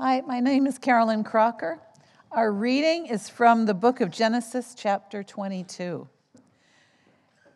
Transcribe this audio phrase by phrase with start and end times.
[0.00, 1.80] Hi, my name is Carolyn Crocker.
[2.30, 6.08] Our reading is from the book of Genesis, chapter 22.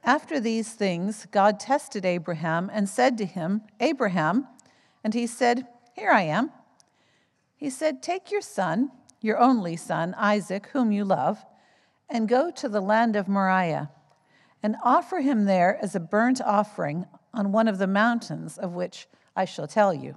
[0.03, 4.49] After these things, God tested Abraham and said to him, Abraham,
[5.05, 6.51] and he said, Here I am.
[7.55, 8.91] He said, Take your son,
[9.21, 11.47] your only son, Isaac, whom you love,
[12.11, 13.89] and go to the land of Moriah,
[14.65, 19.07] and offer him there as a burnt offering on one of the mountains of which
[19.37, 20.17] I shall tell you.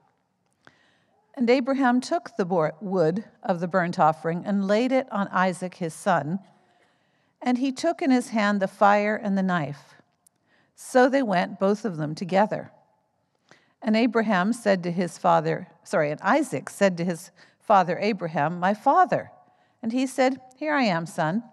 [1.35, 5.93] And Abraham took the wood of the burnt offering and laid it on Isaac his
[5.93, 6.39] son.
[7.41, 9.95] And he took in his hand the fire and the knife.
[10.75, 12.71] So they went, both of them together.
[13.81, 18.73] And Abraham said to his father, sorry, and Isaac said to his father Abraham, My
[18.73, 19.31] father.
[19.81, 21.43] And he said, Here I am, son.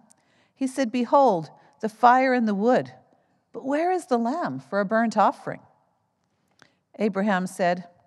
[0.54, 2.92] He said, Behold, the fire and the wood,
[3.52, 5.60] but where is the lamb for a burnt offering?
[6.98, 7.84] Abraham said,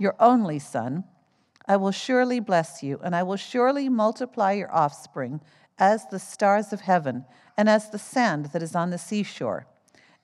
[0.00, 1.04] your only son,
[1.66, 5.42] I will surely bless you, and I will surely multiply your offspring
[5.78, 9.66] as the stars of heaven and as the sand that is on the seashore.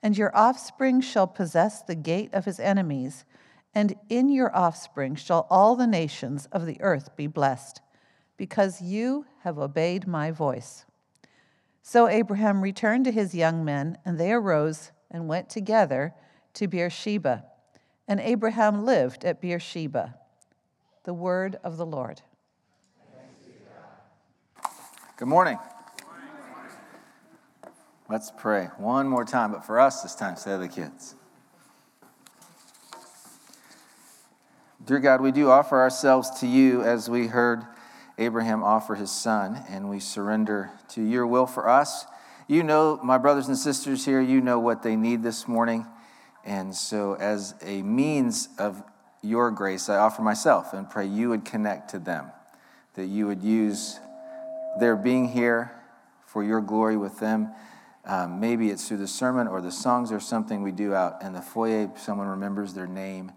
[0.01, 3.23] And your offspring shall possess the gate of his enemies,
[3.73, 7.79] and in your offspring shall all the nations of the earth be blessed,
[8.35, 10.85] because you have obeyed my voice.
[11.83, 16.15] So Abraham returned to his young men, and they arose and went together
[16.55, 17.45] to Beersheba
[18.07, 20.15] and Abraham lived at Beersheba.
[21.03, 22.21] The word of the Lord.
[25.17, 25.57] Good morning.
[28.09, 31.15] Let's pray one more time, but for us this time, say the kids.
[34.85, 37.63] Dear God, we do offer ourselves to you as we heard
[38.17, 42.05] Abraham offer his son, and we surrender to your will for us.
[42.47, 45.85] You know, my brothers and sisters here, you know what they need this morning.
[46.47, 48.81] And so, as a means of
[49.21, 52.31] your grace, I offer myself and pray you would connect to them,
[52.93, 53.99] that you would use
[54.79, 55.73] their being here
[56.25, 57.49] for your glory with them.
[58.05, 61.33] Um, maybe it's through the sermon or the songs or something we do out in
[61.33, 61.91] the foyer.
[61.97, 63.33] Someone remembers their name.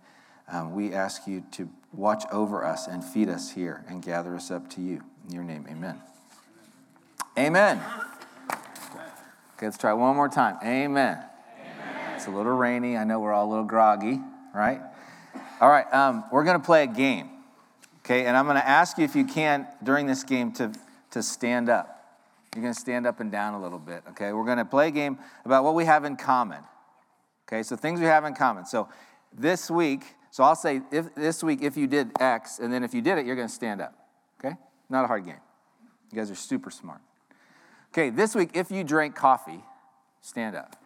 [0.47, 4.53] Um, we ask you to watch over us and feed us here and gather us
[4.53, 5.03] up to you.
[5.27, 6.01] In your name, amen.
[7.37, 7.81] Amen.
[9.57, 10.59] Okay, let's try one more time.
[10.63, 11.30] Amen.
[12.21, 12.99] It's a little rainy.
[12.99, 14.21] I know we're all a little groggy,
[14.55, 14.83] right?
[15.59, 17.31] All right, um, we're going to play a game,
[18.01, 18.27] okay?
[18.27, 20.71] And I'm going to ask you if you can during this game to,
[21.13, 22.19] to stand up.
[22.55, 24.35] You're going to stand up and down a little bit, okay?
[24.35, 26.59] We're going to play a game about what we have in common,
[27.49, 27.63] okay?
[27.63, 28.67] So things we have in common.
[28.67, 28.91] So
[29.33, 32.93] this week, so I'll say if, this week if you did X, and then if
[32.93, 33.95] you did it, you're going to stand up,
[34.39, 34.57] okay?
[34.91, 35.41] Not a hard game.
[36.13, 37.01] You guys are super smart.
[37.95, 39.65] Okay, this week, if you drank coffee,
[40.21, 40.77] stand up.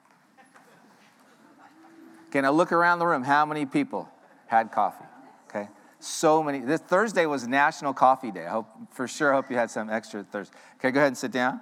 [2.34, 3.22] Okay, now look around the room.
[3.22, 4.08] How many people
[4.48, 5.04] had coffee?
[5.48, 5.68] Okay,
[6.00, 6.58] so many.
[6.58, 8.44] This Thursday was National Coffee Day.
[8.44, 9.32] I hope for sure.
[9.32, 10.52] I hope you had some extra Thursday.
[10.80, 11.60] Okay, go ahead and sit down.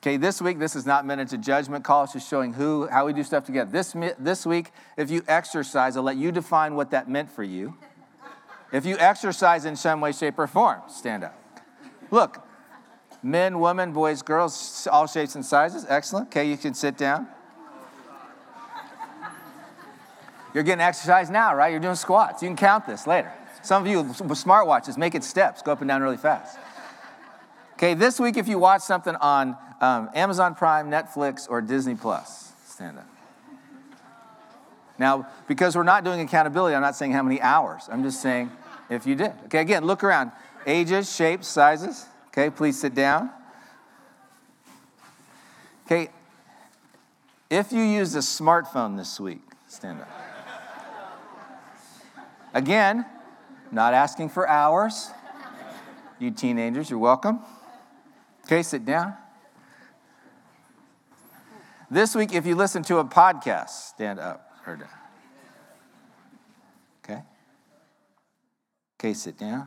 [0.00, 2.04] Okay, this week, this is not meant as a judgment call.
[2.04, 3.70] It's just showing who, how we do stuff together.
[3.70, 7.76] This, this week, if you exercise, I'll let you define what that meant for you.
[8.72, 11.38] If you exercise in some way, shape, or form, stand up.
[12.10, 12.42] Look,
[13.22, 15.84] men, women, boys, girls, all shapes and sizes.
[15.90, 16.28] Excellent.
[16.28, 17.28] Okay, you can sit down.
[20.52, 21.70] You're getting exercise now, right?
[21.70, 22.42] You're doing squats.
[22.42, 23.32] You can count this later.
[23.62, 26.58] Some of you with smartwatches, make it steps, go up and down really fast.
[27.74, 32.52] Okay, this week, if you watch something on um, Amazon Prime, Netflix, or Disney Plus.
[32.66, 33.06] Stand up.
[34.98, 37.88] Now, because we're not doing accountability, I'm not saying how many hours.
[37.90, 38.50] I'm just saying
[38.90, 39.32] if you did.
[39.46, 40.32] Okay, again, look around.
[40.66, 42.06] Ages, shapes, sizes.
[42.28, 43.30] Okay, please sit down.
[45.86, 46.10] Okay,
[47.48, 50.19] if you used a smartphone this week, stand up.
[52.52, 53.06] Again,
[53.70, 55.10] not asking for hours.
[56.18, 57.40] You teenagers, you're welcome.
[58.46, 59.14] Okay, sit down.
[61.90, 64.88] This week, if you listen to a podcast, stand up or down.
[67.04, 67.22] Okay?
[68.98, 69.66] Okay, sit down.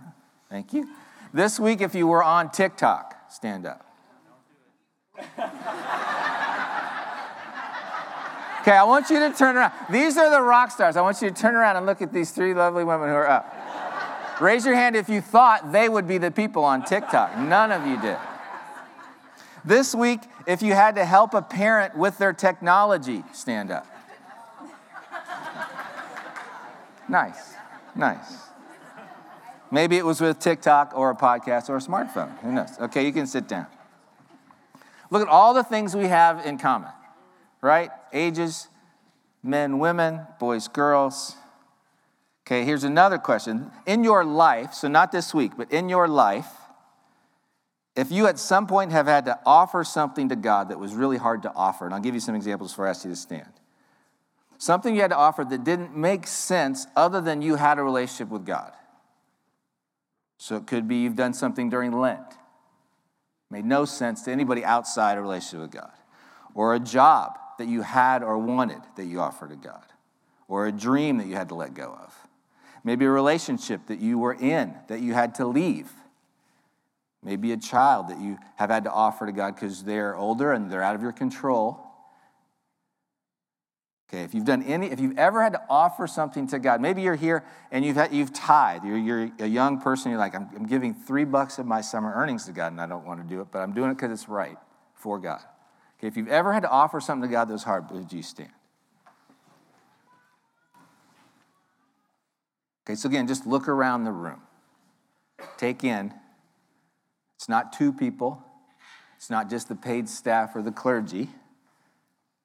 [0.50, 0.88] Thank you.
[1.34, 3.86] This week, if you were on TikTok, stand up.
[8.64, 9.74] Okay, I want you to turn around.
[9.90, 10.96] These are the rock stars.
[10.96, 13.30] I want you to turn around and look at these three lovely women who are
[13.30, 14.40] up.
[14.40, 17.38] Raise your hand if you thought they would be the people on TikTok.
[17.38, 18.18] None of you did.
[19.66, 23.86] This week, if you had to help a parent with their technology, stand up.
[27.10, 27.56] Nice,
[27.98, 28.38] nice.
[29.72, 32.40] Maybe it was with TikTok or a podcast or a smartphone.
[32.40, 32.80] Who knows?
[32.80, 33.68] Okay, you can sit down.
[35.10, 36.92] Look at all the things we have in common,
[37.64, 37.90] right?
[38.12, 38.68] Ages,
[39.42, 41.38] men, women, boys, girls.
[42.46, 43.72] Okay, here's another question.
[43.86, 46.48] In your life, so not this week, but in your life,
[47.96, 51.18] if you at some point have had to offer something to God that was really
[51.18, 53.52] hard to offer, and I'll give you some examples before I ask you to stand.
[54.58, 58.30] Something you had to offer that didn't make sense other than you had a relationship
[58.30, 58.74] with God.
[60.38, 62.20] So it could be you've done something during Lent,
[63.50, 65.92] made no sense to anybody outside a relationship with God,
[66.54, 69.86] or a job that you had or wanted that you offered to God,
[70.48, 72.14] or a dream that you had to let go of.
[72.84, 75.90] Maybe a relationship that you were in that you had to leave
[77.24, 80.70] Maybe a child that you have had to offer to God because they're older and
[80.70, 81.80] they're out of your control.
[84.10, 87.02] Okay, if you've done any, if you've ever had to offer something to God, maybe
[87.02, 88.86] you're here and you've, had, you've tithed.
[88.86, 92.14] You're, you're a young person, you're like, I'm, I'm giving three bucks of my summer
[92.14, 94.12] earnings to God and I don't want to do it, but I'm doing it because
[94.12, 94.58] it's right
[94.94, 95.42] for God.
[96.04, 98.24] Okay, if you've ever had to offer something to God that was hard, would you
[98.24, 98.50] stand?
[102.86, 104.42] Okay, so again, just look around the room.
[105.56, 106.14] Take in
[107.38, 108.44] it's not two people,
[109.16, 111.30] it's not just the paid staff or the clergy,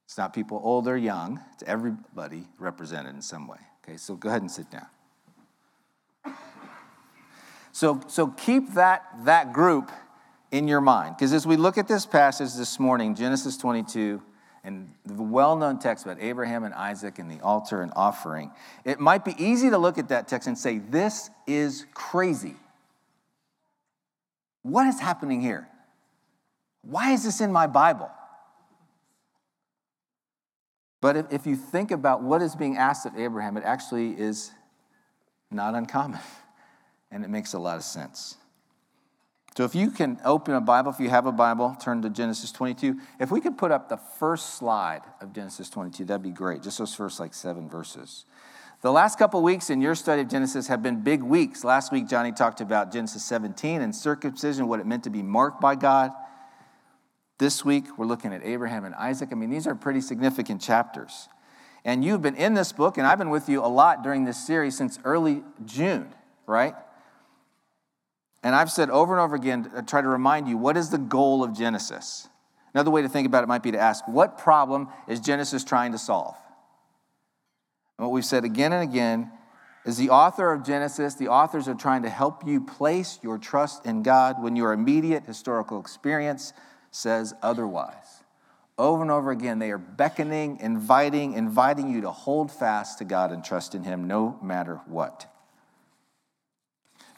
[0.05, 3.58] it's not people old or young, it's everybody represented in some way.
[3.82, 4.87] Okay, so go ahead and sit down.
[7.72, 9.90] So, so keep that, that group
[10.50, 11.17] in your mind.
[11.17, 14.23] Because as we look at this passage this morning, Genesis 22,
[14.65, 18.50] and the well known text about Abraham and Isaac and the altar and offering,
[18.85, 22.56] it might be easy to look at that text and say, This is crazy.
[24.62, 25.69] What is happening here?
[26.83, 28.11] Why is this in my Bible?
[31.01, 34.51] But if, if you think about what is being asked of Abraham, it actually is
[35.51, 36.20] not uncommon.
[37.11, 38.37] And it makes a lot of sense.
[39.58, 42.53] So if you can open a Bible, if you have a Bible, turn to Genesis
[42.53, 42.96] 22.
[43.19, 46.62] If we could put up the first slide of Genesis 22, that'd be great.
[46.62, 48.24] Just those first like seven verses.
[48.82, 51.65] The last couple weeks in your study of Genesis have been big weeks.
[51.65, 55.60] Last week, Johnny talked about Genesis 17 and circumcision, what it meant to be marked
[55.60, 56.12] by God.
[57.38, 59.31] This week, we're looking at Abraham and Isaac.
[59.32, 61.29] I mean, these are pretty significant chapters.
[61.84, 64.46] And you've been in this book, and I've been with you a lot during this
[64.46, 66.15] series since early June,
[66.46, 66.77] right?
[68.43, 70.99] And I've said over and over again, I try to remind you what is the
[70.99, 72.29] goal of Genesis?
[72.75, 75.93] Another way to think about it might be to ask, what problem is Genesis trying
[75.93, 76.37] to solve?
[77.99, 79.33] And what we've said again and again
[79.85, 83.87] is the author of Genesis, the authors are trying to help you place your trust
[83.87, 86.53] in God when your immediate historical experience
[86.91, 88.23] says otherwise.
[88.77, 93.33] Over and over again, they are beckoning, inviting, inviting you to hold fast to God
[93.33, 95.27] and trust in Him no matter what.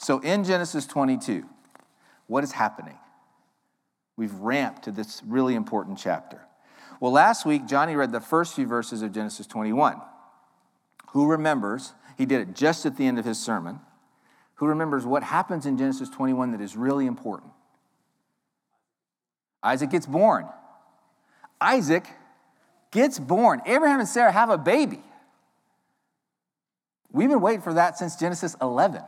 [0.00, 1.44] So in Genesis 22,
[2.26, 2.96] what is happening?
[4.16, 6.40] We've ramped to this really important chapter.
[7.00, 10.00] Well, last week, Johnny read the first few verses of Genesis 21
[11.08, 13.80] who remembers, he did it just at the end of his sermon,
[14.54, 17.52] who remembers what happens in Genesis 21 that is really important.
[19.62, 20.46] Isaac gets born.
[21.60, 22.06] Isaac
[22.90, 23.60] gets born.
[23.66, 25.02] Abraham and Sarah have a baby.
[27.10, 29.02] We've been waiting for that since Genesis 11.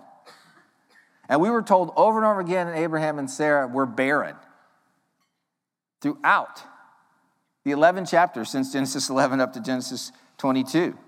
[1.29, 4.37] And we were told over and over again that Abraham and Sarah were barren
[6.01, 6.63] throughout
[7.65, 10.99] the 11 chapters since Genesis 11 up to Genesis 22.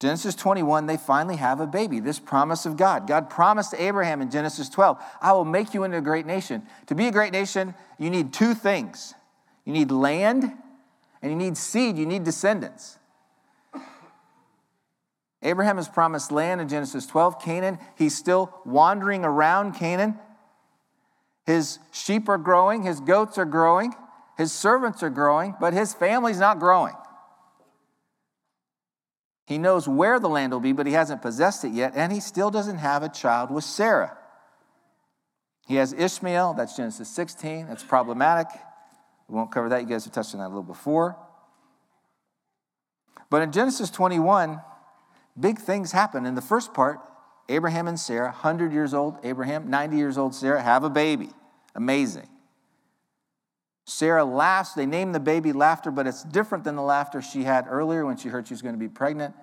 [0.00, 3.06] Genesis 21, they finally have a baby, this promise of God.
[3.06, 6.62] God promised Abraham in Genesis 12, I will make you into a great nation.
[6.86, 9.14] To be a great nation, you need two things
[9.64, 10.52] you need land
[11.22, 12.98] and you need seed, you need descendants.
[15.44, 17.78] Abraham has promised land in Genesis 12, Canaan.
[17.96, 20.18] He's still wandering around Canaan.
[21.44, 23.92] His sheep are growing, his goats are growing,
[24.38, 26.94] his servants are growing, but his family's not growing.
[29.46, 32.20] He knows where the land will be, but he hasn't possessed it yet, and he
[32.20, 34.16] still doesn't have a child with Sarah.
[35.66, 38.46] He has Ishmael, that's Genesis 16, that's problematic.
[39.28, 41.18] We won't cover that, you guys have touched on that a little before.
[43.28, 44.60] But in Genesis 21,
[45.38, 46.26] big things happen.
[46.26, 47.00] In the first part,
[47.48, 51.30] Abraham and Sarah, 100 years old, Abraham, 90 years old, Sarah, have a baby.
[51.74, 52.28] Amazing.
[53.86, 54.72] Sarah laughs.
[54.72, 58.16] They name the baby laughter, but it's different than the laughter she had earlier when
[58.16, 59.34] she heard she was going to be pregnant.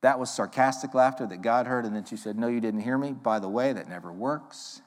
[0.00, 2.96] That was sarcastic laughter that God heard, and then she said, No, you didn't hear
[2.98, 3.12] me.
[3.12, 4.82] By the way, that never works.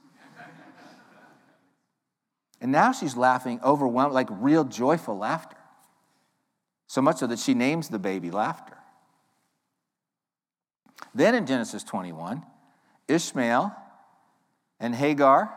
[2.62, 5.58] and now she's laughing overwhelmed, like real joyful laughter.
[6.88, 8.77] So much so that she names the baby laughter.
[11.14, 12.44] Then in Genesis 21,
[13.08, 13.76] Ishmael
[14.80, 15.54] and Hagar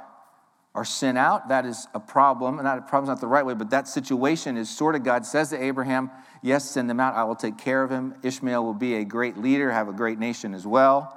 [0.75, 2.57] are sent out, that is a problem.
[2.57, 5.51] Not a problem's not the right way, but that situation is sort of God says
[5.51, 6.11] to Abraham,
[6.43, 7.15] Yes, send them out.
[7.15, 8.15] I will take care of him.
[8.23, 11.17] Ishmael will be a great leader, have a great nation as well.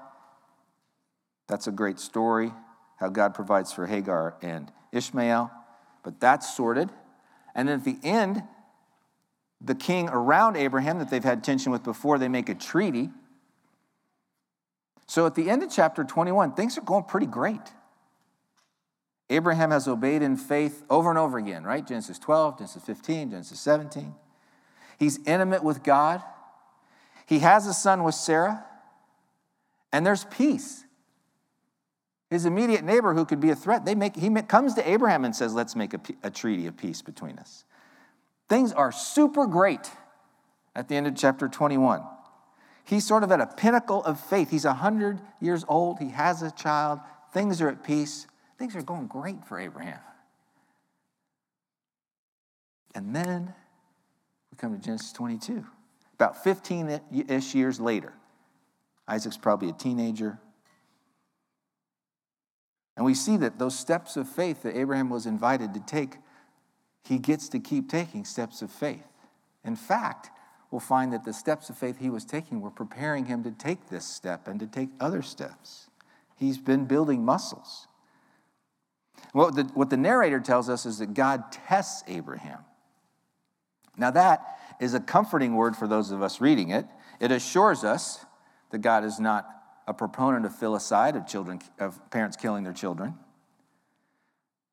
[1.48, 2.52] That's a great story,
[2.98, 5.52] how God provides for Hagar and Ishmael.
[6.04, 6.90] But that's sorted.
[7.56, 8.44] And then at the end,
[9.62, 13.10] the king around Abraham that they've had tension with before, they make a treaty.
[15.08, 17.62] So at the end of chapter 21, things are going pretty great.
[19.30, 21.86] Abraham has obeyed in faith over and over again, right?
[21.86, 24.14] Genesis 12, Genesis 15, Genesis 17.
[25.00, 26.22] He's intimate with God.
[27.26, 28.66] He has a son with Sarah,
[29.92, 30.84] and there's peace.
[32.30, 35.36] His immediate neighbor, who could be a threat, they make, he comes to Abraham and
[35.36, 37.64] says, Let's make a, a treaty of peace between us.
[38.50, 39.90] Things are super great
[40.76, 42.04] at the end of chapter 21.
[42.86, 44.50] He's sort of at a pinnacle of faith.
[44.50, 47.00] He's 100 years old, he has a child,
[47.32, 48.28] things are at peace.
[48.64, 50.00] Things are going great for Abraham.
[52.96, 53.54] And then
[54.52, 55.66] we come to Genesis 22.
[56.14, 58.14] About 15 ish years later,
[59.08, 60.40] Isaac's probably a teenager.
[62.96, 66.18] And we see that those steps of faith that Abraham was invited to take,
[67.04, 69.08] he gets to keep taking steps of faith.
[69.66, 70.30] In fact,
[70.74, 73.90] we'll find that the steps of faith he was taking were preparing him to take
[73.90, 75.88] this step and to take other steps.
[76.36, 77.88] He's been building muscles.
[79.34, 82.58] What the, what the narrator tells us is that God tests Abraham.
[83.98, 86.88] Now, that is a comforting word for those of us reading it.
[87.20, 88.26] It assures us
[88.72, 89.48] that God is not
[89.88, 93.14] a proponent of filicide, of, children, of parents killing their children.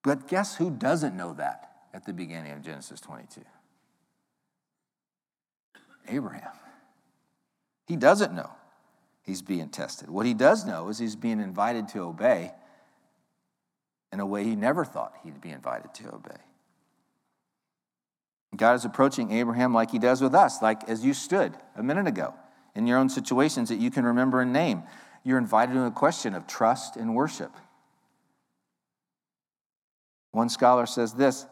[0.02, 3.42] But guess who doesn't know that at the beginning of Genesis 22?
[6.11, 6.52] Abraham.
[7.87, 8.50] He doesn't know
[9.23, 10.11] he's being tested.
[10.11, 12.52] What he does know is he's being invited to obey
[14.12, 16.40] in a way he never thought he'd be invited to obey.
[18.57, 22.09] God is approaching Abraham like he does with us, like as you stood a minute
[22.09, 22.35] ago
[22.75, 24.83] in your own situations that you can remember and name.
[25.23, 27.52] You're invited to a question of trust and worship.
[30.33, 31.47] One scholar says this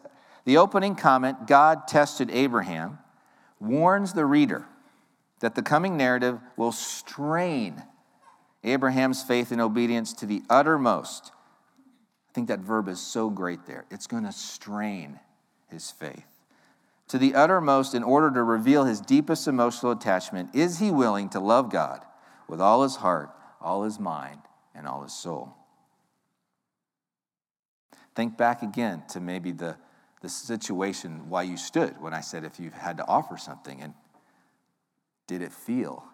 [0.44, 2.98] the opening comment, God tested Abraham,
[3.60, 4.66] warns the reader
[5.40, 7.82] that the coming narrative will strain
[8.64, 11.32] Abraham's faith and obedience to the uttermost
[12.28, 13.84] I think that verb is so great there.
[13.90, 15.18] It's going to strain
[15.68, 16.26] his faith.
[17.08, 21.40] To the uttermost, in order to reveal his deepest emotional attachment, is he willing to
[21.40, 22.04] love God
[22.46, 24.40] with all his heart, all his mind,
[24.74, 25.54] and all his soul?
[28.14, 29.78] Think back again to maybe the,
[30.20, 33.94] the situation why you stood when I said if you had to offer something, and
[35.26, 36.04] did it feel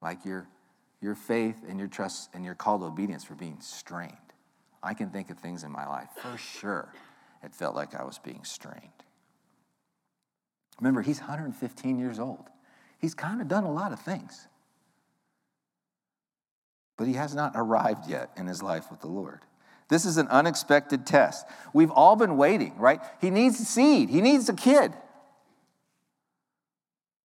[0.00, 0.48] like your,
[1.00, 4.12] your faith and your trust and your call to obedience were being strained?
[4.82, 6.92] I can think of things in my life, for sure,
[7.42, 8.90] it felt like I was being strained.
[10.80, 12.44] Remember, he's 115 years old.
[12.98, 14.46] He's kind of done a lot of things.
[16.96, 19.40] But he has not arrived yet in his life with the Lord.
[19.88, 21.46] This is an unexpected test.
[21.72, 23.00] We've all been waiting, right?
[23.20, 24.94] He needs a seed, he needs a kid.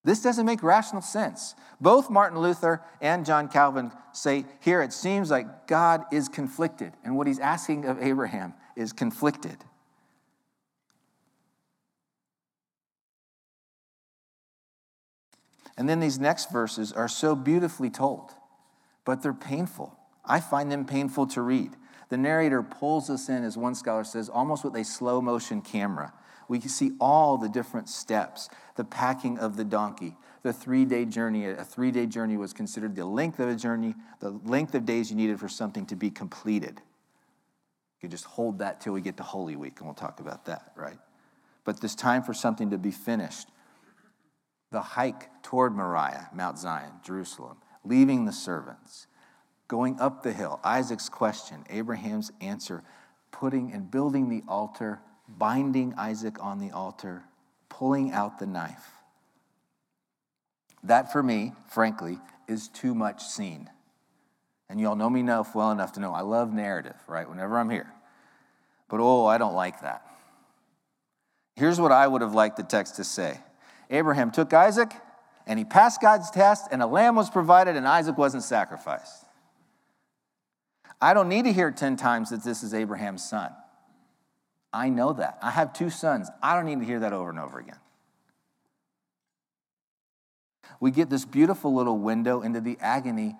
[0.03, 1.55] This doesn't make rational sense.
[1.81, 7.17] Both Martin Luther and John Calvin say here it seems like God is conflicted, and
[7.17, 9.57] what he's asking of Abraham is conflicted.
[15.77, 18.31] And then these next verses are so beautifully told,
[19.05, 19.97] but they're painful.
[20.25, 21.75] I find them painful to read.
[22.09, 26.13] The narrator pulls us in, as one scholar says, almost with a slow motion camera.
[26.47, 31.45] We see all the different steps the packing of the donkey, the three day journey.
[31.45, 35.11] A three day journey was considered the length of a journey, the length of days
[35.11, 36.81] you needed for something to be completed.
[37.99, 40.45] You could just hold that till we get to Holy Week, and we'll talk about
[40.45, 40.97] that, right?
[41.65, 43.49] But this time for something to be finished
[44.71, 49.07] the hike toward Moriah, Mount Zion, Jerusalem, leaving the servants,
[49.69, 52.83] going up the hill, Isaac's question, Abraham's answer,
[53.31, 54.99] putting and building the altar,
[55.29, 57.23] binding Isaac on the altar,
[57.69, 58.91] pulling out the knife.
[60.83, 63.69] That for me, frankly, is too much scene.
[64.69, 67.29] And y'all know me enough well enough to know I love narrative, right?
[67.29, 67.91] Whenever I'm here.
[68.89, 70.03] But oh, I don't like that.
[71.55, 73.39] Here's what I would have liked the text to say
[73.89, 74.91] Abraham took Isaac
[75.45, 79.25] and he passed God's test, and a lamb was provided, and Isaac wasn't sacrificed.
[81.01, 83.51] I don't need to hear 10 times that this is Abraham's son.
[84.71, 85.39] I know that.
[85.41, 86.29] I have two sons.
[86.41, 87.79] I don't need to hear that over and over again.
[90.79, 93.35] We get this beautiful little window into the agony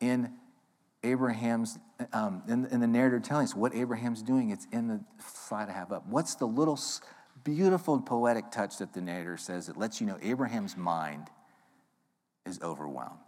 [0.00, 0.32] in
[1.04, 1.78] Abraham's,
[2.12, 4.50] um, in, in the narrative telling us what Abraham's doing.
[4.50, 5.00] It's in the
[5.48, 6.06] slide I have up.
[6.06, 6.78] What's the little
[7.44, 11.28] beautiful poetic touch that the narrator says that lets you know Abraham's mind
[12.46, 13.18] is overwhelmed.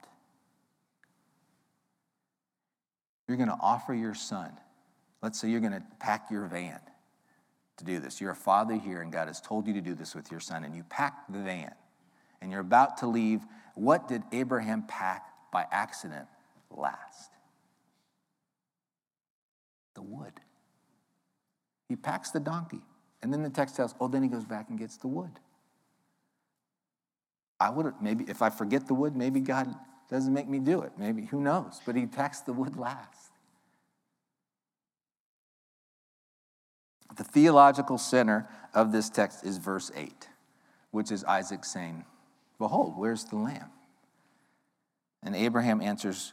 [3.26, 4.52] You're going to offer your son.
[5.22, 6.80] Let's say you're going to pack your van
[7.78, 8.20] to do this.
[8.20, 10.64] You're a father here, and God has told you to do this with your son,
[10.64, 11.74] and you pack the van,
[12.40, 13.40] and you're about to leave.
[13.74, 16.26] What did Abraham pack by accident
[16.70, 17.30] last?
[19.94, 20.32] The wood.
[21.88, 22.82] He packs the donkey.
[23.22, 25.30] And then the text tells, oh, then he goes back and gets the wood.
[27.58, 29.74] I would have, maybe, if I forget the wood, maybe God
[30.10, 30.92] doesn't make me do it.
[30.98, 31.80] Maybe, who knows?
[31.84, 33.30] But he packs the wood last.
[37.16, 40.28] The theological center of this text is verse 8,
[40.90, 42.04] which is Isaac saying,
[42.58, 43.70] Behold, where's the lamb?
[45.22, 46.32] And Abraham answers,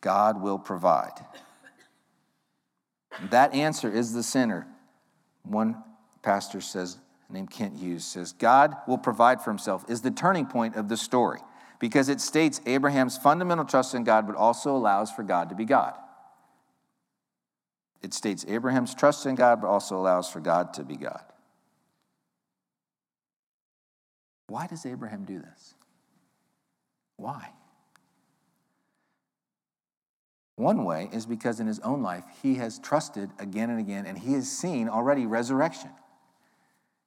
[0.00, 1.12] God will provide.
[3.30, 4.66] That answer is the center.
[5.44, 5.82] One
[6.22, 10.76] pastor says, named Kent Hughes, says, God will provide for himself is the turning point
[10.76, 11.40] of the story
[11.82, 15.64] because it states Abraham's fundamental trust in God, but also allows for God to be
[15.64, 15.94] God.
[18.02, 21.24] It states Abraham's trust in God, but also allows for God to be God.
[24.46, 25.74] Why does Abraham do this?
[27.16, 27.50] Why?
[30.54, 34.16] One way is because in his own life, he has trusted again and again, and
[34.16, 35.90] he has seen already resurrection.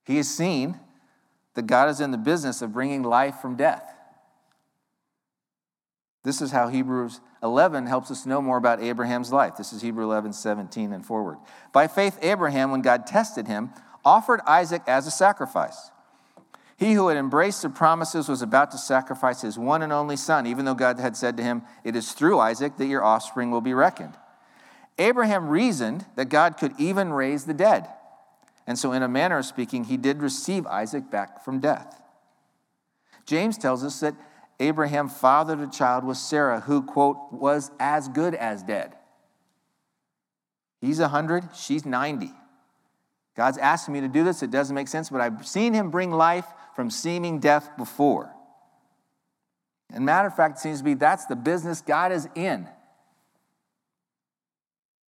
[0.04, 0.82] He has seen
[1.54, 3.95] that God is in the business of bringing life from death.
[6.26, 9.58] This is how Hebrews 11 helps us know more about Abraham's life.
[9.58, 11.38] This is Hebrew 11, 17 and forward.
[11.72, 13.70] By faith, Abraham, when God tested him,
[14.04, 15.92] offered Isaac as a sacrifice.
[16.78, 20.48] He who had embraced the promises was about to sacrifice his one and only son,
[20.48, 23.62] even though God had said to him, It is through Isaac that your offspring will
[23.62, 24.16] be reckoned.
[24.98, 27.88] Abraham reasoned that God could even raise the dead.
[28.66, 32.02] And so, in a manner of speaking, he did receive Isaac back from death.
[33.28, 34.16] James tells us that
[34.60, 38.96] Abraham fathered a child with Sarah who, quote, was as good as dead.
[40.80, 42.32] He's 100, she's 90.
[43.36, 44.44] God's asking me to do this.
[44.44, 48.32] It doesn't make sense, but I've seen him bring life from seeming death before.
[49.94, 52.68] And matter of fact, it seems to be that's the business God is in.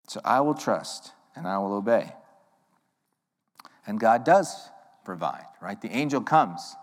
[0.08, 2.12] So I will trust and I will obey.
[3.86, 4.70] And God does
[5.04, 5.80] provide, right?
[5.80, 6.74] The angel comes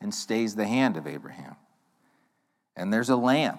[0.00, 1.56] and stays the hand of Abraham.
[2.78, 3.58] And there's a lamb.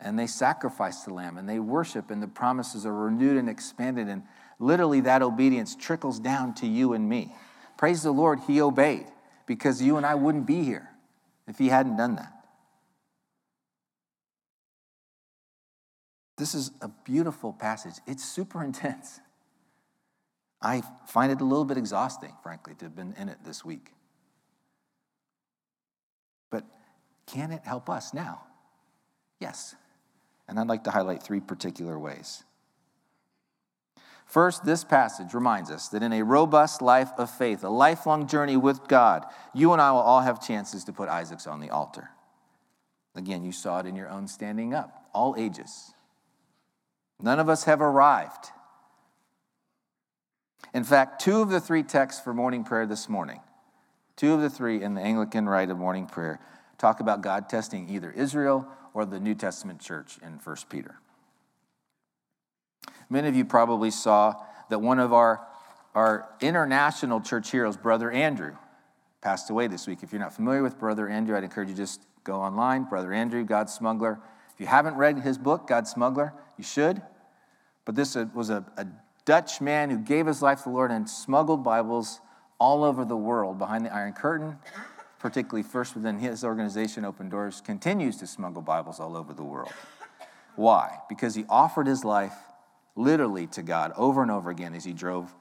[0.00, 4.08] And they sacrifice the lamb and they worship, and the promises are renewed and expanded.
[4.08, 4.22] And
[4.58, 7.32] literally, that obedience trickles down to you and me.
[7.78, 9.06] Praise the Lord, he obeyed
[9.46, 10.88] because you and I wouldn't be here
[11.48, 12.32] if he hadn't done that.
[16.36, 17.94] This is a beautiful passage.
[18.06, 19.20] It's super intense.
[20.60, 23.92] I find it a little bit exhausting, frankly, to have been in it this week.
[26.50, 26.64] But
[27.26, 28.42] can it help us now?
[29.40, 29.74] Yes.
[30.48, 32.44] And I'd like to highlight three particular ways.
[34.26, 38.56] First, this passage reminds us that in a robust life of faith, a lifelong journey
[38.56, 42.08] with God, you and I will all have chances to put Isaac's on the altar.
[43.14, 45.92] Again, you saw it in your own standing up, all ages.
[47.20, 48.48] None of us have arrived.
[50.72, 53.40] In fact, two of the three texts for morning prayer this morning,
[54.16, 56.40] two of the three in the Anglican rite of morning prayer,
[56.82, 60.96] talk about God testing either Israel or the New Testament church in 1 Peter.
[63.08, 64.34] Many of you probably saw
[64.68, 65.46] that one of our,
[65.94, 68.56] our international church heroes, Brother Andrew,
[69.20, 70.00] passed away this week.
[70.02, 72.82] If you're not familiar with Brother Andrew, I'd encourage you just go online.
[72.84, 74.18] Brother Andrew, God's Smuggler.
[74.52, 77.00] If you haven't read his book, God's Smuggler, you should.
[77.84, 78.86] But this uh, was a, a
[79.24, 82.20] Dutch man who gave his life to the Lord and smuggled Bibles
[82.58, 84.58] all over the world behind the Iron Curtain,
[85.22, 89.72] particularly first within his organization, Open Doors, continues to smuggle Bibles all over the world.
[90.56, 90.98] Why?
[91.08, 92.34] Because he offered his life
[92.96, 95.32] literally to God over and over again as he drove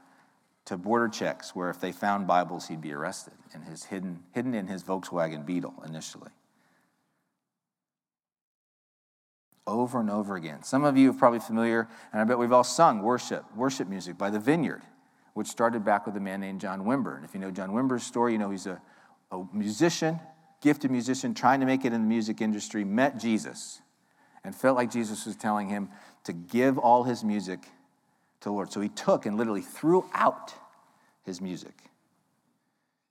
[0.65, 4.54] to border checks where if they found Bibles, he'd be arrested and his hidden, hidden
[4.54, 6.30] in his Volkswagen Beetle initially.
[9.65, 10.62] Over and over again.
[10.62, 14.15] Some of you are probably familiar, and I bet we've all sung worship, worship music
[14.15, 14.84] by the Vineyard,
[15.34, 17.15] which started back with a man named John Wimber.
[17.15, 18.80] And if you know John Wimber's story, you know he's a,
[19.32, 20.20] a musician,
[20.62, 23.82] gifted musician, trying to make it in the music industry, met Jesus
[24.44, 25.89] and felt like Jesus was telling him
[26.24, 27.62] to give all his music
[28.41, 28.72] to the Lord.
[28.72, 30.54] So he took and literally threw out
[31.24, 31.76] his music.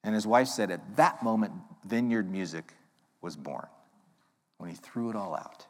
[0.02, 1.52] And his wife said, at that moment,
[1.84, 2.72] vineyard music
[3.20, 3.66] was born,
[4.58, 5.66] when he threw it all out.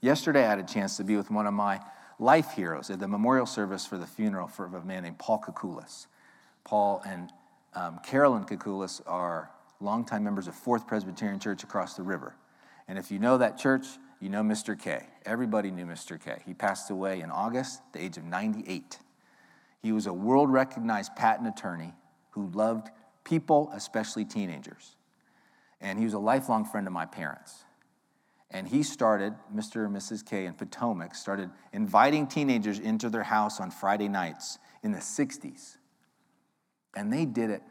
[0.00, 1.80] Yesterday, I had a chance to be with one of my
[2.18, 6.06] life heroes at the memorial service for the funeral for a man named Paul Kokulis.
[6.68, 7.32] Paul and
[7.72, 9.50] um, Carolyn Kokulis are
[9.80, 12.34] longtime members of Fourth Presbyterian Church across the river.
[12.88, 13.86] And if you know that church,
[14.20, 14.78] you know Mr.
[14.78, 15.06] K.
[15.24, 16.22] Everybody knew Mr.
[16.22, 16.42] K.
[16.44, 18.98] He passed away in August, the age of 98.
[19.80, 21.94] He was a world recognized patent attorney
[22.32, 22.88] who loved
[23.24, 24.94] people, especially teenagers.
[25.80, 27.64] And he was a lifelong friend of my parents.
[28.50, 29.86] And he started, Mr.
[29.86, 30.22] and Mrs.
[30.22, 35.77] K in Potomac, started inviting teenagers into their house on Friday nights in the 60s.
[36.94, 37.62] And they did it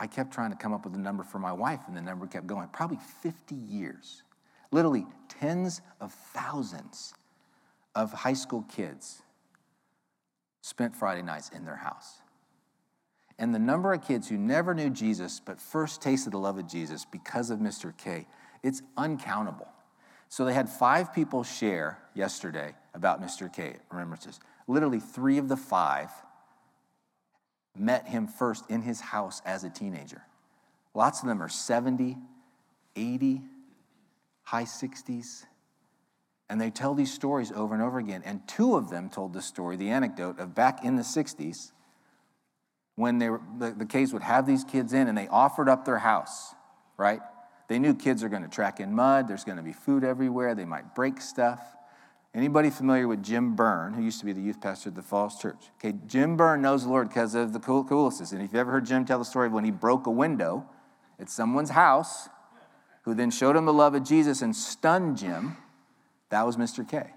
[0.00, 2.26] I kept trying to come up with a number for my wife, and the number
[2.26, 2.68] kept going.
[2.68, 4.22] Probably 50 years.
[4.72, 7.12] Literally tens of thousands
[7.94, 9.20] of high school kids
[10.62, 12.22] spent Friday nights in their house.
[13.38, 16.66] And the number of kids who never knew Jesus but first tasted the love of
[16.66, 17.94] Jesus because of Mr.
[17.94, 18.26] K,
[18.62, 19.68] it's uncountable.
[20.30, 23.52] So they had five people share yesterday about Mr.
[23.52, 24.40] K remembrances.
[24.66, 26.08] Literally three of the five
[27.76, 30.22] met him first in his house as a teenager.
[30.94, 32.16] Lots of them are 70,
[32.96, 33.42] 80,
[34.42, 35.44] high 60s.
[36.48, 38.22] And they tell these stories over and over again.
[38.24, 41.70] And two of them told the story, the anecdote of back in the 60s,
[42.96, 45.84] when they were, the, the K's would have these kids in and they offered up
[45.84, 46.54] their house,
[46.96, 47.20] right?
[47.68, 50.56] They knew kids are going to track in mud, there's going to be food everywhere,
[50.56, 51.60] they might break stuff.
[52.32, 55.40] Anybody familiar with Jim Byrne, who used to be the youth pastor at the Falls
[55.40, 55.70] Church?
[55.78, 58.32] Okay, Jim Byrne knows the Lord because of the cool, coolest.
[58.32, 60.64] And if you've ever heard Jim tell the story of when he broke a window
[61.18, 62.28] at someone's house,
[63.02, 65.56] who then showed him the love of Jesus and stunned Jim,
[66.28, 66.88] that was Mr.
[66.88, 67.10] K.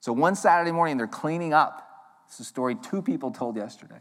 [0.00, 1.84] So one Saturday morning, they're cleaning up.
[2.26, 4.00] It's a story two people told yesterday.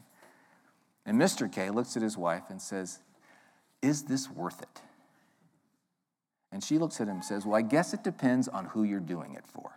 [1.06, 1.50] And Mr.
[1.50, 3.00] K looks at his wife and says,
[3.82, 4.82] Is this worth it?
[6.52, 9.00] And she looks at him and says, Well, I guess it depends on who you're
[9.00, 9.72] doing it for.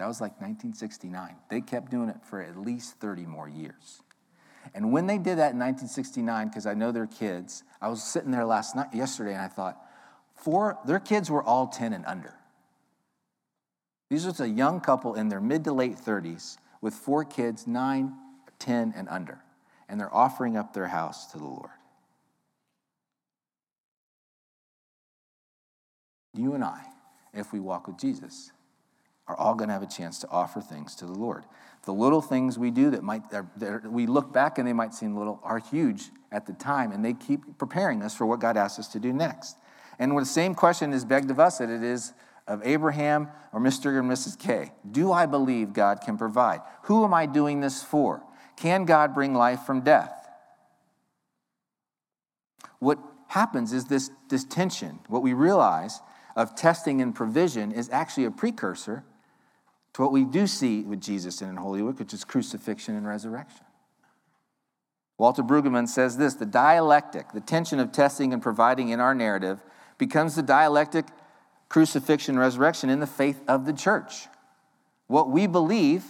[0.00, 1.36] That was like 1969.
[1.50, 4.00] They kept doing it for at least 30 more years.
[4.74, 8.30] And when they did that in 1969, because I know their kids, I was sitting
[8.30, 9.76] there last night, yesterday, and I thought,
[10.36, 12.32] four, their kids were all 10 and under.
[14.08, 18.14] These was a young couple in their mid to late 30s with four kids, nine,
[18.58, 19.40] 10, and under.
[19.86, 21.68] And they're offering up their house to the Lord.
[26.32, 26.86] You and I,
[27.34, 28.50] if we walk with Jesus,
[29.30, 31.44] are all going to have a chance to offer things to the Lord.
[31.84, 35.16] The little things we do that might, that we look back and they might seem
[35.16, 38.80] little, are huge at the time, and they keep preparing us for what God asks
[38.80, 39.56] us to do next.
[40.00, 42.12] And the same question is begged of us that it is
[42.48, 43.98] of Abraham or Mr.
[44.00, 44.36] and Mrs.
[44.36, 44.72] K.
[44.90, 46.60] Do I believe God can provide?
[46.84, 48.22] Who am I doing this for?
[48.56, 50.12] Can God bring life from death?
[52.80, 56.00] What happens is this, this tension, what we realize
[56.34, 59.04] of testing and provision, is actually a precursor
[59.94, 63.64] to what we do see with Jesus in Holy Week, which is crucifixion and resurrection.
[65.18, 69.60] Walter Brueggemann says this the dialectic, the tension of testing and providing in our narrative,
[69.98, 71.06] becomes the dialectic
[71.68, 74.28] crucifixion, resurrection in the faith of the church.
[75.08, 76.04] What we believe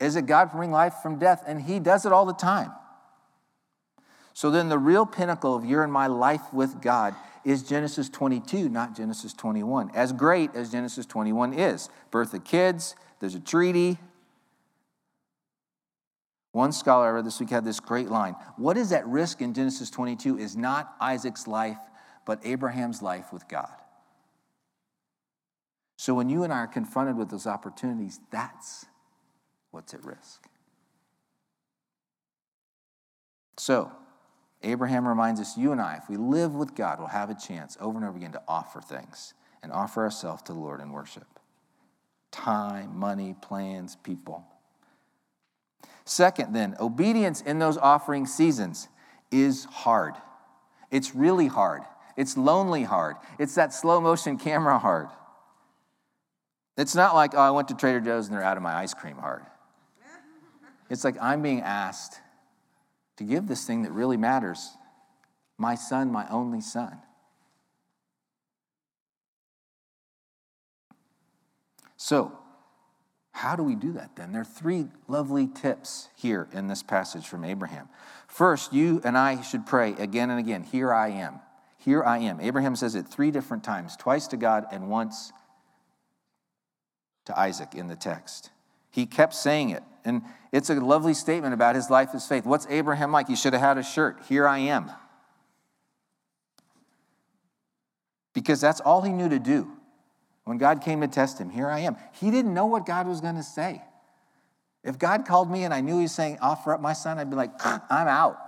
[0.00, 2.72] is that God can bring life from death, and He does it all the time.
[4.32, 8.68] So then, the real pinnacle of your and my life with God is Genesis 22,
[8.68, 9.90] not Genesis 21.
[9.94, 13.98] As great as Genesis 21 is birth of kids, there's a treaty.
[16.52, 19.54] One scholar I read this week had this great line What is at risk in
[19.54, 21.78] Genesis 22 is not Isaac's life,
[22.26, 23.70] but Abraham's life with God.
[25.96, 28.86] So when you and I are confronted with those opportunities, that's
[29.70, 30.46] what's at risk.
[33.58, 33.92] So,
[34.62, 37.76] Abraham reminds us you and I, if we live with God, we'll have a chance
[37.80, 41.26] over and over again to offer things and offer ourselves to the Lord in worship
[42.30, 44.44] time, money, plans, people.
[46.04, 48.88] Second, then, obedience in those offering seasons
[49.32, 50.14] is hard.
[50.90, 51.82] It's really hard.
[52.16, 53.16] It's lonely hard.
[53.38, 55.08] It's that slow motion camera hard.
[56.76, 58.94] It's not like, oh, I went to Trader Joe's and they're out of my ice
[58.94, 59.42] cream hard.
[60.88, 62.20] It's like I'm being asked
[63.20, 64.70] to give this thing that really matters
[65.58, 66.96] my son, my only son.
[71.98, 72.32] So,
[73.32, 74.32] how do we do that then?
[74.32, 77.90] There are three lovely tips here in this passage from Abraham.
[78.26, 81.40] First, you and I should pray again and again Here I am.
[81.76, 82.40] Here I am.
[82.40, 85.30] Abraham says it three different times twice to God and once
[87.26, 88.48] to Isaac in the text.
[88.90, 89.82] He kept saying it.
[90.04, 92.44] And it's a lovely statement about his life as faith.
[92.44, 93.28] What's Abraham like?
[93.28, 94.18] He should have had a shirt.
[94.28, 94.90] Here I am.
[98.32, 99.70] Because that's all he knew to do.
[100.44, 101.96] When God came to test him, here I am.
[102.12, 103.82] He didn't know what God was going to say.
[104.82, 107.28] If God called me and I knew he was saying, offer up my son, I'd
[107.28, 108.38] be like, I'm out.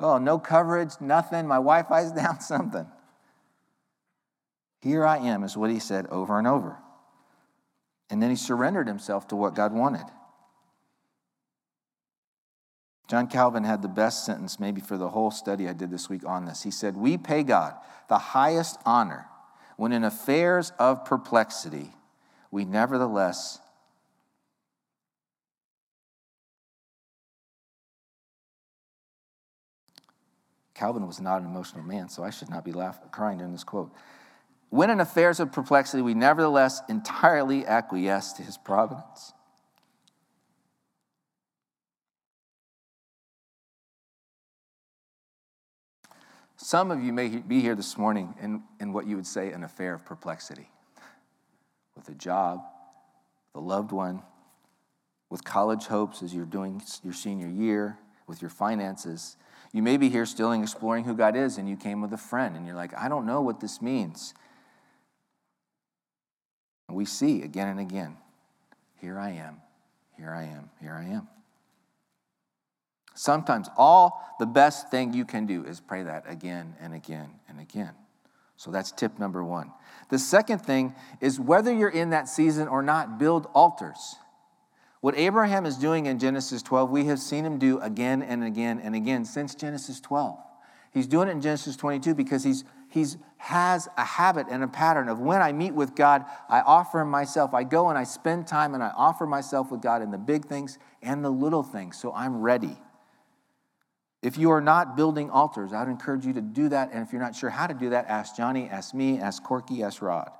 [0.00, 1.46] Oh, no coverage, nothing.
[1.46, 2.86] My Wi Fi's down, something.
[4.80, 6.76] Here I am, is what he said over and over.
[8.10, 10.06] And then he surrendered himself to what God wanted.
[13.08, 16.26] John Calvin had the best sentence, maybe for the whole study I did this week
[16.26, 16.62] on this.
[16.62, 17.74] He said, We pay God
[18.08, 19.26] the highest honor
[19.76, 21.94] when in affairs of perplexity,
[22.50, 23.60] we nevertheless
[30.78, 33.64] Calvin was not an emotional man, so I should not be laughing, crying during this
[33.64, 33.92] quote.
[34.70, 39.32] When in affairs of perplexity, we nevertheless entirely acquiesce to his providence.
[46.60, 49.62] Some of you may be here this morning in, in what you would say an
[49.62, 50.68] affair of perplexity
[51.94, 52.60] with a job,
[53.54, 54.22] with a loved one,
[55.30, 59.36] with college hopes as you're doing your senior year, with your finances.
[59.72, 62.56] You may be here still exploring who God is, and you came with a friend,
[62.56, 64.34] and you're like, I don't know what this means.
[66.88, 68.16] And we see again and again
[69.00, 69.60] here I am,
[70.16, 71.28] here I am, here I am.
[73.18, 77.58] Sometimes all the best thing you can do is pray that again and again and
[77.58, 77.90] again.
[78.56, 79.72] So that's tip number one.
[80.08, 84.14] The second thing is whether you're in that season or not, build altars.
[85.00, 88.78] What Abraham is doing in Genesis 12, we have seen him do again and again
[88.78, 90.38] and again since Genesis 12.
[90.92, 95.08] He's doing it in Genesis 22 because he's he's has a habit and a pattern
[95.08, 97.52] of when I meet with God, I offer him myself.
[97.52, 100.44] I go and I spend time and I offer myself with God in the big
[100.44, 101.98] things and the little things.
[101.98, 102.76] So I'm ready.
[104.22, 106.90] If you are not building altars, I would encourage you to do that.
[106.92, 109.82] And if you're not sure how to do that, ask Johnny, ask me, ask Corky,
[109.82, 110.30] ask Rod.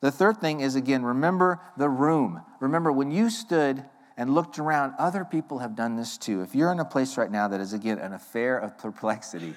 [0.00, 2.42] The third thing is again, remember the room.
[2.60, 3.84] Remember when you stood
[4.16, 6.42] and looked around, other people have done this too.
[6.42, 9.54] If you're in a place right now that is again an affair of perplexity,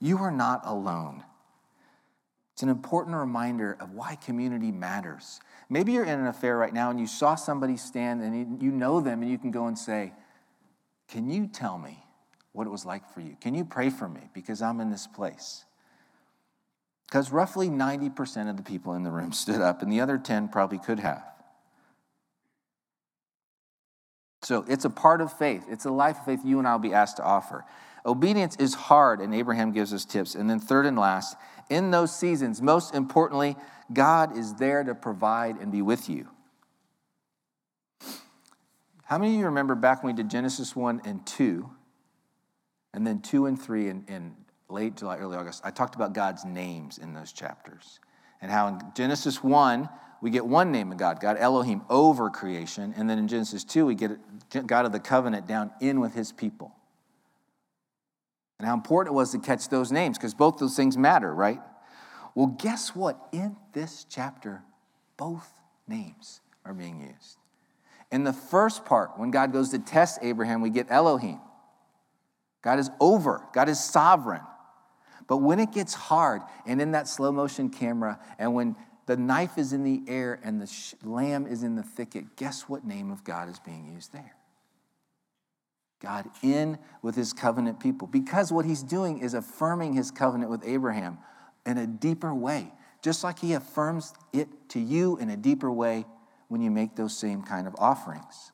[0.00, 1.24] you are not alone.
[2.52, 5.40] It's an important reminder of why community matters.
[5.70, 9.00] Maybe you're in an affair right now and you saw somebody stand and you know
[9.00, 10.12] them and you can go and say,
[11.14, 12.02] Can you tell me
[12.50, 13.36] what it was like for you?
[13.40, 15.64] Can you pray for me because I'm in this place?
[17.06, 20.48] Because roughly 90% of the people in the room stood up, and the other 10
[20.48, 21.22] probably could have.
[24.42, 25.64] So it's a part of faith.
[25.70, 27.64] It's a life of faith you and I will be asked to offer.
[28.04, 30.34] Obedience is hard, and Abraham gives us tips.
[30.34, 31.36] And then, third and last,
[31.70, 33.54] in those seasons, most importantly,
[33.92, 36.33] God is there to provide and be with you.
[39.14, 41.70] How many of you remember back when we did Genesis 1 and 2,
[42.92, 44.34] and then 2 and 3 in, in
[44.68, 45.62] late July, early August?
[45.64, 48.00] I talked about God's names in those chapters,
[48.42, 49.88] and how in Genesis 1,
[50.20, 52.92] we get one name of God, God Elohim, over creation.
[52.96, 54.18] And then in Genesis 2, we get
[54.66, 56.74] God of the covenant down in with his people
[58.58, 61.60] and how important it was to catch those names because both those things matter, right?
[62.34, 63.28] Well, guess what?
[63.30, 64.64] In this chapter,
[65.16, 65.48] both
[65.86, 67.38] names are being used.
[68.10, 71.40] In the first part, when God goes to test Abraham, we get Elohim.
[72.62, 74.40] God is over, God is sovereign.
[75.26, 79.58] But when it gets hard, and in that slow motion camera, and when the knife
[79.58, 83.10] is in the air and the sh- lamb is in the thicket, guess what name
[83.10, 84.34] of God is being used there?
[86.00, 88.06] God in with his covenant people.
[88.06, 91.18] Because what he's doing is affirming his covenant with Abraham
[91.64, 96.04] in a deeper way, just like he affirms it to you in a deeper way
[96.54, 98.52] when you make those same kind of offerings.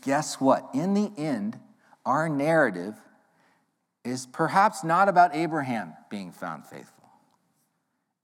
[0.00, 0.66] Guess what?
[0.72, 1.58] In the end,
[2.06, 2.94] our narrative
[4.02, 7.04] is perhaps not about Abraham being found faithful.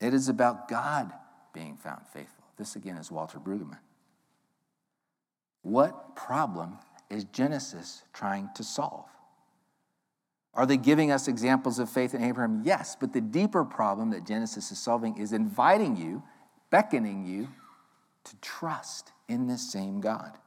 [0.01, 1.13] It is about God
[1.53, 2.47] being found faithful.
[2.57, 3.77] This again is Walter Brueggemann.
[5.61, 6.79] What problem
[7.11, 9.05] is Genesis trying to solve?
[10.55, 12.63] Are they giving us examples of faith in Abraham?
[12.65, 16.23] Yes, but the deeper problem that Genesis is solving is inviting you,
[16.71, 17.49] beckoning you
[18.25, 20.39] to trust in this same God.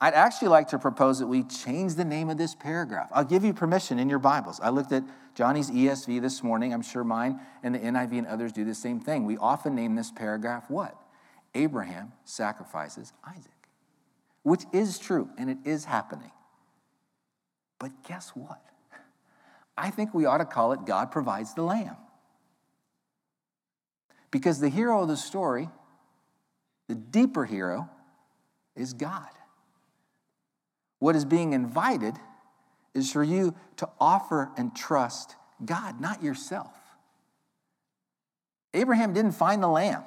[0.00, 3.08] I'd actually like to propose that we change the name of this paragraph.
[3.12, 4.60] I'll give you permission in your Bibles.
[4.60, 6.74] I looked at Johnny's ESV this morning.
[6.74, 9.24] I'm sure mine and the NIV and others do the same thing.
[9.24, 11.00] We often name this paragraph what?
[11.54, 13.68] Abraham sacrifices Isaac,
[14.42, 16.32] which is true and it is happening.
[17.78, 18.62] But guess what?
[19.78, 21.96] I think we ought to call it God provides the lamb.
[24.30, 25.68] Because the hero of the story,
[26.88, 27.88] the deeper hero,
[28.76, 29.28] is God.
[30.98, 32.14] What is being invited
[32.94, 36.74] is for you to offer and trust God, not yourself.
[38.74, 40.02] Abraham didn't find the lamb.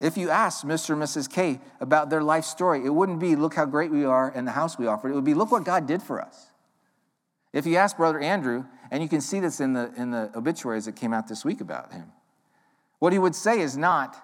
[0.00, 0.90] If you asked Mr.
[0.90, 1.30] and Mrs.
[1.30, 4.52] K about their life story, it wouldn't be, look how great we are and the
[4.52, 5.12] house we offered.
[5.12, 6.50] It would be, look what God did for us.
[7.54, 10.84] If you ask Brother Andrew, and you can see this in the, in the obituaries
[10.84, 12.12] that came out this week about him,
[12.98, 14.16] what he would say is not,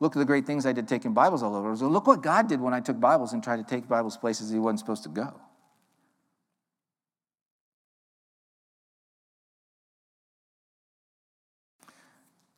[0.00, 1.74] look at the great things I did taking Bibles all over.
[1.74, 4.58] Look what God did when I took Bibles and tried to take Bibles places he
[4.58, 5.40] wasn't supposed to go.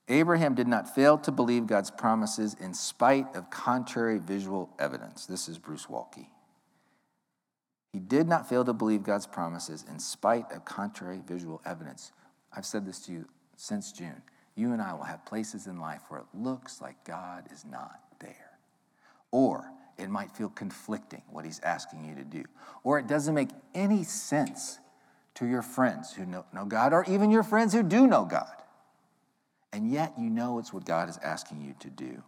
[0.09, 5.27] Abraham did not fail to believe God's promises in spite of contrary visual evidence.
[5.27, 6.27] This is Bruce Waltke.
[7.93, 12.13] He did not fail to believe God's promises in spite of contrary visual evidence.
[12.55, 14.23] I've said this to you since June.
[14.55, 18.01] You and I will have places in life where it looks like God is not
[18.21, 18.51] there.
[19.31, 22.45] Or it might feel conflicting what he's asking you to do.
[22.85, 24.79] Or it doesn't make any sense
[25.35, 28.63] to your friends who know, God, or even your friends who do know God
[29.73, 32.23] and yet you know it's what God is asking you to do.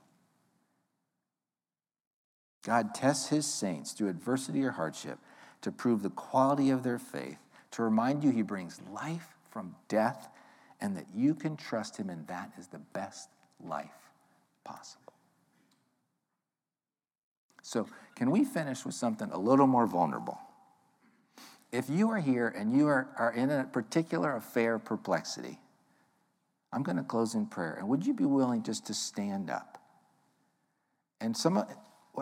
[2.65, 5.19] God tests his saints through adversity or hardship
[5.61, 7.39] to prove the quality of their faith,
[7.73, 10.29] to remind you he brings life from death,
[10.81, 13.29] and that you can trust him, and that is the best
[13.65, 13.91] life
[14.65, 15.13] possible.
[17.63, 20.39] So, can we finish with something a little more vulnerable?
[21.73, 25.59] If you are here and you are, are in a particular affair of perplexity,
[26.73, 27.77] I'm going to close in prayer.
[27.79, 29.79] And would you be willing just to stand up?
[31.21, 31.65] And some,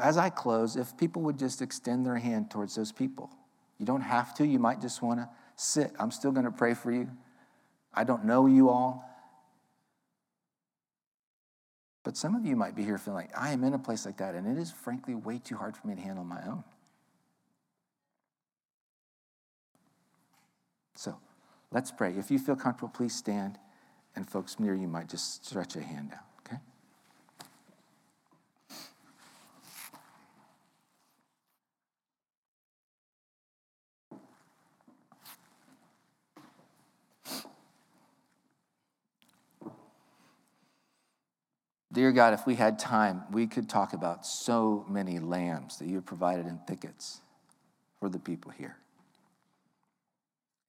[0.01, 3.31] as I close, if people would just extend their hand towards those people,
[3.79, 4.47] you don't have to.
[4.47, 5.91] You might just want to sit.
[5.99, 7.11] I'm still going to pray for you.
[7.95, 9.09] I don't know you all.
[12.05, 14.17] But some of you might be here feeling like, I am in a place like
[14.17, 16.65] that, and it is frankly way too hard for me to handle my own.
[20.97, 21.17] So
[21.71, 22.15] let's pray.
[22.17, 23.59] If you feel comfortable, please stand
[24.17, 26.59] and folks near you might just stretch a hand out, okay?
[41.93, 45.97] Dear God, if we had time, we could talk about so many lambs that you
[45.97, 47.21] have provided in thickets
[48.01, 48.77] for the people here.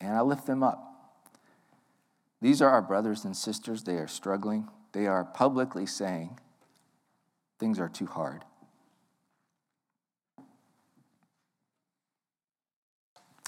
[0.01, 0.89] And I lift them up.
[2.41, 3.83] These are our brothers and sisters.
[3.83, 4.67] They are struggling.
[4.91, 6.37] They are publicly saying
[7.57, 8.43] things are too hard.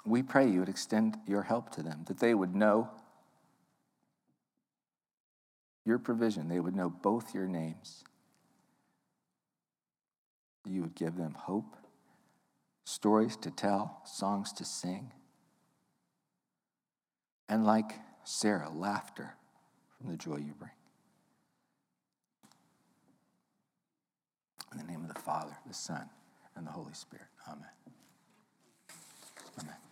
[0.05, 2.89] We pray you would extend your help to them, that they would know
[5.85, 6.49] your provision.
[6.49, 8.03] They would know both your names.
[10.65, 11.77] You would give them hope,
[12.85, 15.11] stories to tell, songs to sing.
[17.47, 19.35] And like Sarah, laughter
[19.97, 20.71] from the joy you bring.
[24.71, 26.09] In the name of the Father, the Son,
[26.55, 27.27] and the Holy Spirit.
[27.47, 27.69] Amen.
[29.61, 29.84] Amen.